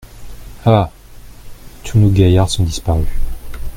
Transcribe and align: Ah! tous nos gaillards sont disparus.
Ah! 0.65 0.89
tous 1.83 1.99
nos 1.99 2.09
gaillards 2.09 2.49
sont 2.49 2.63
disparus. 2.63 3.05